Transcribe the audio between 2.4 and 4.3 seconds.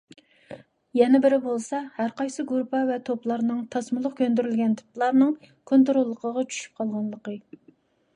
گۇرۇپپا ۋە توپلارنىڭ تاسمىلىق